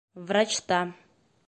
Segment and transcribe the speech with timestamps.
[0.31, 0.81] Врачта.